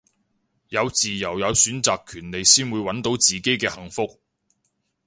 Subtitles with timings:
[0.69, 4.19] 有自由有選擇權利先會搵到自己嘅幸福